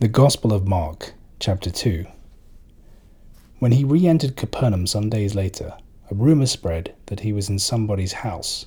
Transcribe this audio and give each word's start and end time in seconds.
The 0.00 0.06
Gospel 0.06 0.52
of 0.52 0.68
Mark, 0.68 1.14
chapter 1.40 1.70
2. 1.70 2.06
When 3.58 3.72
he 3.72 3.82
re 3.82 4.06
entered 4.06 4.36
Capernaum 4.36 4.86
some 4.86 5.10
days 5.10 5.34
later, 5.34 5.76
a 6.08 6.14
rumor 6.14 6.46
spread 6.46 6.94
that 7.06 7.20
he 7.20 7.32
was 7.32 7.48
in 7.48 7.58
somebody's 7.58 8.12
house. 8.12 8.66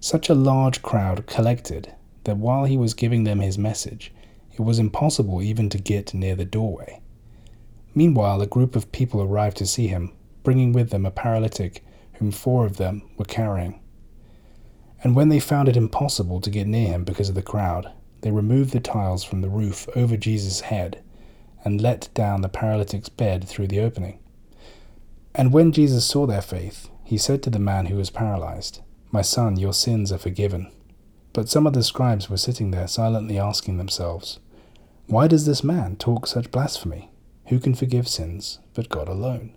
Such 0.00 0.30
a 0.30 0.34
large 0.34 0.80
crowd 0.80 1.26
collected 1.26 1.92
that 2.24 2.38
while 2.38 2.64
he 2.64 2.78
was 2.78 2.94
giving 2.94 3.24
them 3.24 3.40
his 3.40 3.58
message, 3.58 4.14
it 4.50 4.62
was 4.62 4.78
impossible 4.78 5.42
even 5.42 5.68
to 5.68 5.78
get 5.78 6.14
near 6.14 6.34
the 6.34 6.46
doorway. 6.46 7.02
Meanwhile, 7.94 8.40
a 8.40 8.46
group 8.46 8.74
of 8.74 8.92
people 8.92 9.20
arrived 9.20 9.58
to 9.58 9.66
see 9.66 9.88
him, 9.88 10.10
bringing 10.42 10.72
with 10.72 10.88
them 10.88 11.04
a 11.04 11.10
paralytic 11.10 11.84
whom 12.14 12.30
four 12.30 12.64
of 12.64 12.78
them 12.78 13.02
were 13.18 13.26
carrying. 13.26 13.78
And 15.04 15.14
when 15.14 15.28
they 15.28 15.38
found 15.38 15.68
it 15.68 15.76
impossible 15.76 16.40
to 16.40 16.48
get 16.48 16.66
near 16.66 16.88
him 16.88 17.04
because 17.04 17.28
of 17.28 17.34
the 17.34 17.42
crowd, 17.42 17.92
they 18.22 18.30
removed 18.30 18.72
the 18.72 18.80
tiles 18.80 19.24
from 19.24 19.40
the 19.40 19.48
roof 19.48 19.88
over 19.96 20.16
Jesus' 20.16 20.60
head 20.60 21.02
and 21.64 21.80
let 21.80 22.08
down 22.14 22.40
the 22.40 22.48
paralytic's 22.48 23.08
bed 23.08 23.46
through 23.46 23.68
the 23.68 23.80
opening. 23.80 24.18
And 25.34 25.52
when 25.52 25.72
Jesus 25.72 26.04
saw 26.04 26.26
their 26.26 26.42
faith, 26.42 26.88
he 27.04 27.18
said 27.18 27.42
to 27.42 27.50
the 27.50 27.58
man 27.58 27.86
who 27.86 27.96
was 27.96 28.10
paralyzed, 28.10 28.80
My 29.10 29.22
son, 29.22 29.56
your 29.56 29.72
sins 29.72 30.12
are 30.12 30.18
forgiven. 30.18 30.70
But 31.32 31.48
some 31.48 31.66
of 31.66 31.74
the 31.74 31.82
scribes 31.82 32.28
were 32.28 32.36
sitting 32.36 32.70
there 32.70 32.88
silently 32.88 33.38
asking 33.38 33.78
themselves, 33.78 34.40
Why 35.06 35.28
does 35.28 35.46
this 35.46 35.62
man 35.62 35.96
talk 35.96 36.26
such 36.26 36.50
blasphemy? 36.50 37.10
Who 37.46 37.60
can 37.60 37.74
forgive 37.74 38.08
sins 38.08 38.58
but 38.74 38.88
God 38.88 39.08
alone? 39.08 39.56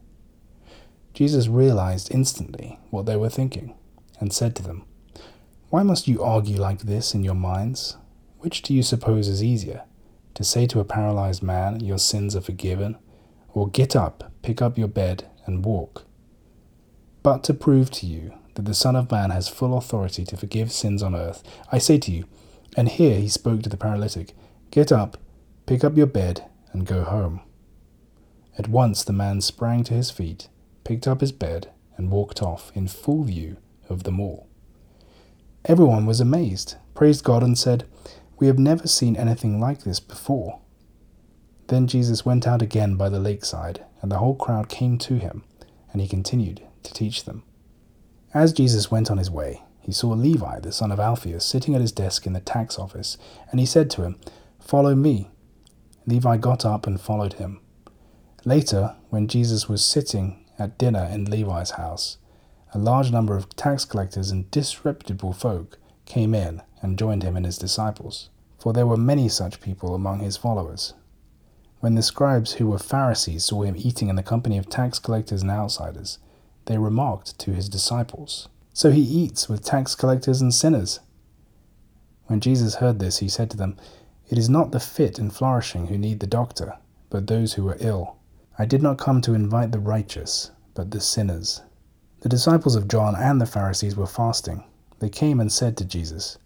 Jesus 1.13 1.47
realized 1.47 2.13
instantly 2.13 2.80
what 2.89 3.05
they 3.05 3.16
were 3.16 3.30
thinking, 3.30 3.75
and 4.19 4.33
said 4.33 4.55
to 4.55 4.63
them, 4.63 4.83
Why 5.69 5.83
must 5.83 6.07
you 6.07 6.23
argue 6.23 6.57
like 6.57 6.81
this 6.81 7.13
in 7.13 7.23
your 7.23 7.35
minds? 7.35 7.97
Which 8.43 8.61
do 8.61 8.73
you 8.73 8.83
suppose 8.83 9.29
is 9.29 9.41
easier, 9.41 9.83
to 10.33 10.43
say 10.43 10.67
to 10.67 10.81
a 10.81 10.83
paralyzed 10.83 11.41
man, 11.41 11.79
Your 11.79 11.97
sins 11.97 12.35
are 12.35 12.41
forgiven, 12.41 12.97
or 13.53 13.69
get 13.69 13.95
up, 13.95 14.33
pick 14.41 14.61
up 14.61 14.77
your 14.77 14.89
bed, 14.89 15.30
and 15.45 15.63
walk? 15.63 16.03
But 17.23 17.45
to 17.45 17.53
prove 17.53 17.89
to 17.91 18.05
you 18.05 18.33
that 18.55 18.66
the 18.66 18.73
Son 18.73 18.97
of 18.97 19.09
Man 19.09 19.30
has 19.30 19.47
full 19.47 19.77
authority 19.77 20.25
to 20.25 20.36
forgive 20.36 20.73
sins 20.73 21.02
on 21.02 21.16
earth, 21.16 21.41
I 21.71 21.77
say 21.77 21.97
to 21.99 22.11
you, 22.11 22.25
and 22.75 22.89
here 22.89 23.17
he 23.17 23.30
spoke 23.30 23.64
to 23.64 23.69
the 23.69 23.77
paralytic, 23.77 24.33
Get 24.71 24.91
up, 24.91 25.16
pick 25.66 25.86
up 25.86 25.95
your 25.95 26.05
bed, 26.05 26.44
and 26.73 26.86
go 26.86 27.05
home. 27.05 27.39
At 28.58 28.67
once 28.67 29.05
the 29.05 29.14
man 29.14 29.39
sprang 29.39 29.86
to 29.86 29.94
his 29.94 30.11
feet, 30.11 30.49
picked 30.83 31.08
up 31.08 31.21
his 31.21 31.31
bed, 31.31 31.71
and 31.95 32.11
walked 32.11 32.41
off 32.41 32.73
in 32.75 32.89
full 32.89 33.23
view 33.23 33.55
of 33.88 34.03
them 34.03 34.19
all. 34.19 34.49
Everyone 35.64 36.05
was 36.05 36.19
amazed, 36.19 36.75
praised 36.94 37.23
God, 37.23 37.41
and 37.41 37.58
said, 37.58 37.86
we 38.39 38.48
have 38.48 38.59
never 38.59 38.88
seen 38.88 39.16
anything 39.16 39.59
like 39.59 39.84
this 39.84 40.00
before. 40.00 40.59
Then 41.67 41.88
Jesus 41.88 42.26
went 42.26 42.48
out 42.48 42.62
again 42.62 42.95
by 42.95 43.09
the 43.09 43.20
lakeside, 43.20 43.84
and 44.02 44.12
the 44.12 44.17
whole 44.17 44.36
crowd 44.36 44.70
came 44.70 44.98
to 45.00 45.16
him, 45.16 45.44
and 45.92 46.02
he 46.02 46.08
continued 46.08 46.61
to 46.84 46.94
teach 46.94 47.26
them. 47.26 47.44
As 48.34 48.54
Jesus 48.54 48.92
went 48.92 49.09
on 49.09 49.17
his 49.17 49.31
way, 49.31 49.61
he 49.80 49.92
saw 49.92 50.09
Levi, 50.09 50.59
the 50.59 50.72
son 50.72 50.92
of 50.92 51.00
Alphaeus, 51.00 51.45
sitting 51.45 51.76
at 51.76 51.81
his 51.81 51.92
desk 51.92 52.26
in 52.26 52.34
the 52.34 52.39
tax 52.39 52.80
office, 52.80 53.17
and 53.52 53.59
he 53.59 53.66
said 53.66 53.89
to 53.92 54.04
him, 54.04 54.20
Follow 54.59 54.95
me. 54.95 55.30
Levi 56.06 56.38
got 56.38 56.66
up 56.66 56.88
and 56.88 57.00
followed 57.00 57.34
him. 57.34 57.59
Later, 58.45 58.95
when 59.09 59.28
Jesus 59.28 59.70
was 59.70 59.86
sitting 59.86 60.45
at 60.58 60.78
dinner 60.78 61.08
in 61.11 61.26
Levi's 61.26 61.72
house, 61.72 62.17
a 62.73 62.80
large 62.80 63.11
number 63.11 63.38
of 63.38 63.56
tax 63.56 63.86
collectors 63.86 64.31
and 64.31 64.50
disreputable 64.52 65.34
folk 65.34 65.78
came 66.06 66.34
in 66.34 66.61
and 66.84 67.00
joined 67.00 67.23
him 67.23 67.36
and 67.36 67.48
his 67.48 67.58
disciples 67.58 68.30
for 68.64 68.72
there 68.72 68.88
were 68.88 68.95
many 68.95 69.28
such 69.28 69.59
people 69.59 69.94
among 69.94 70.20
his 70.20 70.38
followers. 70.38 70.94
When 71.81 71.95
the 71.95 72.02
scribes 72.02 72.53
who 72.53 72.67
were 72.67 72.80
Pharisees 72.80 73.44
saw 73.44 73.64
him 73.64 73.76
eating 73.78 74.08
in 74.08 74.16
the 74.16 74.23
company 74.23 74.58
of 74.58 74.70
tax 74.70 75.00
collectors 75.00 75.42
and 75.42 75.52
outsiders, 75.52 76.17
they 76.64 76.78
remarked 76.78 77.38
to 77.39 77.52
his 77.52 77.67
disciples, 77.67 78.48
So 78.72 78.92
he 78.92 79.02
eats 79.02 79.49
with 79.49 79.66
tax 79.66 79.95
collectors 79.95 80.39
and 80.39 80.54
sinners. 80.54 81.02
When 82.27 82.39
Jesus 82.39 82.76
heard 82.76 82.99
this, 82.99 83.17
he 83.17 83.27
said 83.27 83.49
to 83.49 83.58
them, 83.58 83.76
It 84.30 84.38
is 84.38 84.49
not 84.49 84.72
the 84.72 84.80
fit 84.80 85.20
and 85.20 85.36
flourishing 85.36 85.88
who 85.88 85.98
need 85.98 86.22
the 86.22 86.26
doctor, 86.26 86.77
but 87.10 87.27
those 87.27 87.55
who 87.55 87.67
are 87.67 87.77
ill. 87.82 88.16
I 88.58 88.66
did 88.66 88.82
not 88.82 88.98
come 88.98 89.20
to 89.23 89.33
invite 89.33 89.73
the 89.73 89.80
righteous, 89.80 90.52
but 90.73 90.92
the 90.92 91.02
sinners. 91.02 91.64
The 92.22 92.30
disciples 92.30 92.77
of 92.77 92.88
John 92.88 93.14
and 93.14 93.42
the 93.42 93.45
Pharisees 93.45 93.98
were 93.98 94.08
fasting. 94.08 94.64
They 94.99 95.10
came 95.10 95.42
and 95.42 95.52
said 95.52 95.76
to 95.76 95.86
Jesus, 95.86 96.38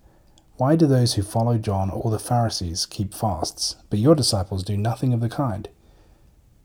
why 0.58 0.76
do 0.76 0.88
those 0.88 1.14
who 1.14 1.22
follow 1.22 1.60
John 1.60 1.92
or 1.92 2.10
the 2.10 2.18
Pharisees 2.18 2.88
keep 2.88 3.14
fasts, 3.14 3.76
but 3.92 4.00
your 4.00 4.16
disciples 4.16 4.64
do 4.64 4.76
nothing 4.76 5.14
of 5.14 5.22
the 5.22 5.30
kind? 5.30 5.70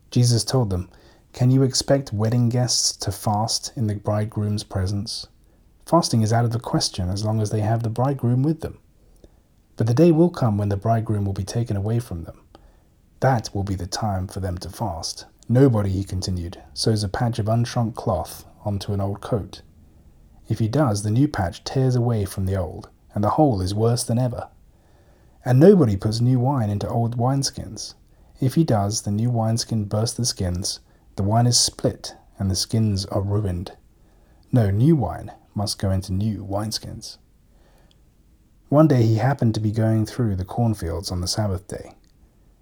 Jesus 0.09 0.43
told 0.43 0.71
them, 0.71 0.89
Can 1.31 1.51
you 1.51 1.61
expect 1.61 2.11
wedding 2.11 2.49
guests 2.49 2.95
to 2.97 3.11
fast 3.11 3.71
in 3.75 3.85
the 3.85 3.93
bridegroom's 3.93 4.63
presence? 4.63 5.27
Fasting 5.85 6.23
is 6.23 6.33
out 6.33 6.43
of 6.43 6.51
the 6.51 6.59
question 6.59 7.07
as 7.07 7.23
long 7.23 7.39
as 7.39 7.51
they 7.51 7.61
have 7.61 7.83
the 7.83 7.89
bridegroom 7.89 8.41
with 8.41 8.61
them. 8.61 8.79
But 9.75 9.85
the 9.85 9.93
day 9.93 10.11
will 10.11 10.31
come 10.31 10.57
when 10.57 10.69
the 10.69 10.77
bridegroom 10.77 11.23
will 11.23 11.33
be 11.33 11.43
taken 11.43 11.77
away 11.77 11.99
from 11.99 12.23
them. 12.23 12.41
That 13.19 13.53
will 13.53 13.63
be 13.63 13.75
the 13.75 13.85
time 13.85 14.27
for 14.27 14.39
them 14.39 14.57
to 14.59 14.69
fast. 14.69 15.25
Nobody, 15.47 15.91
he 15.91 16.03
continued, 16.03 16.59
sews 16.73 17.03
a 17.03 17.09
patch 17.09 17.37
of 17.37 17.45
unshrunk 17.45 17.93
cloth 17.93 18.45
onto 18.65 18.91
an 18.91 19.01
old 19.01 19.21
coat. 19.21 19.61
If 20.49 20.57
he 20.57 20.67
does, 20.67 21.03
the 21.03 21.11
new 21.11 21.27
patch 21.27 21.63
tears 21.63 21.95
away 21.95 22.25
from 22.25 22.47
the 22.47 22.55
old 22.55 22.89
and 23.13 23.23
the 23.23 23.31
whole 23.31 23.61
is 23.61 23.73
worse 23.73 24.03
than 24.03 24.19
ever. 24.19 24.49
And 25.45 25.59
nobody 25.59 25.97
puts 25.97 26.21
new 26.21 26.39
wine 26.39 26.69
into 26.69 26.87
old 26.87 27.17
wineskins. 27.17 27.95
If 28.39 28.55
he 28.55 28.63
does, 28.63 29.01
the 29.01 29.11
new 29.11 29.29
wineskin 29.29 29.85
bursts 29.85 30.17
the 30.17 30.25
skins, 30.25 30.79
the 31.15 31.23
wine 31.23 31.47
is 31.47 31.59
split, 31.59 32.15
and 32.39 32.49
the 32.49 32.55
skins 32.55 33.05
are 33.07 33.21
ruined. 33.21 33.73
No, 34.51 34.69
new 34.69 34.95
wine 34.95 35.31
must 35.53 35.79
go 35.79 35.91
into 35.91 36.13
new 36.13 36.43
wineskins. 36.43 37.17
One 38.69 38.87
day 38.87 39.03
he 39.03 39.15
happened 39.15 39.53
to 39.53 39.61
be 39.61 39.71
going 39.71 40.05
through 40.05 40.35
the 40.35 40.45
cornfields 40.45 41.11
on 41.11 41.21
the 41.21 41.27
Sabbath 41.27 41.67
day, 41.67 41.93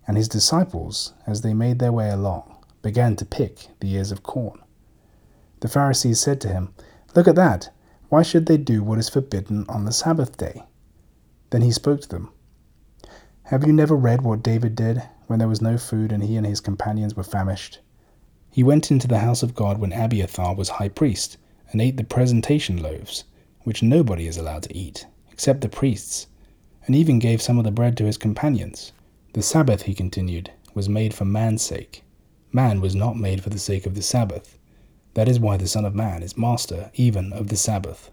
and 0.06 0.18
his 0.18 0.28
disciples, 0.28 1.14
as 1.26 1.42
they 1.42 1.54
made 1.54 1.80
their 1.80 1.94
way 1.94 2.10
along, 2.10 2.58
began 2.82 3.16
to 3.16 3.26
pick 3.26 3.68
the 3.80 3.94
ears 3.94 4.12
of 4.12 4.24
corn. 4.24 4.60
The 5.62 5.70
Pharisees 5.70 6.20
said 6.20 6.42
to 6.42 6.50
him, 6.50 6.74
Look 7.16 7.28
at 7.28 7.36
that! 7.36 7.70
Why 8.12 8.24
should 8.24 8.48
they 8.48 8.58
do 8.58 8.84
what 8.84 9.00
is 9.00 9.08
forbidden 9.08 9.66
on 9.70 9.86
the 9.86 9.94
Sabbath 9.94 10.36
day? 10.36 10.64
Then 11.52 11.62
he 11.62 11.72
spoke 11.72 12.02
to 12.02 12.10
them. 12.10 12.34
Have 13.44 13.66
you 13.66 13.72
never 13.72 13.96
read 13.96 14.22
what 14.22 14.44
David 14.44 14.76
did 14.76 15.02
when 15.28 15.40
there 15.40 15.48
was 15.48 15.62
no 15.62 15.78
food 15.78 16.12
and 16.12 16.22
he 16.22 16.36
and 16.36 16.46
his 16.46 16.60
companions 16.60 17.16
were 17.16 17.24
famished? 17.24 17.80
He 18.50 18.64
went 18.64 18.92
into 18.92 19.08
the 19.08 19.20
house 19.20 19.44
of 19.44 19.56
God 19.56 19.78
when 19.78 19.94
Abiathar 19.94 20.56
was 20.56 20.68
high 20.68 20.90
priest 20.90 21.38
and 21.72 21.80
ate 21.80 21.96
the 21.96 22.04
presentation 22.04 22.84
loaves, 22.84 23.24
which 23.62 23.82
nobody 23.82 24.28
is 24.28 24.36
allowed 24.36 24.64
to 24.64 24.76
eat, 24.76 25.08
except 25.32 25.62
the 25.62 25.70
priests, 25.70 26.28
and 26.86 26.98
even 26.98 27.18
gave 27.18 27.42
some 27.42 27.58
of 27.58 27.64
the 27.64 27.72
bread 27.72 27.96
to 27.96 28.06
his 28.08 28.18
companions. 28.18 28.92
The 29.32 29.42
Sabbath, 29.42 29.84
he 29.84 29.94
continued, 29.94 30.52
was 30.74 30.90
made 30.90 31.14
for 31.14 31.24
man's 31.24 31.62
sake. 31.62 32.04
Man 32.52 32.82
was 32.82 32.94
not 32.94 33.16
made 33.16 33.42
for 33.42 33.52
the 33.52 33.58
sake 33.58 33.86
of 33.86 33.96
the 33.96 34.02
Sabbath. 34.02 34.58
That 35.14 35.28
is 35.28 35.40
why 35.40 35.58
the 35.58 35.68
Son 35.68 35.86
of 35.86 35.94
Man 35.94 36.24
is 36.24 36.38
master 36.38 36.92
even 36.94 37.34
of 37.34 37.48
the 37.50 37.58
Sabbath. 37.58 38.12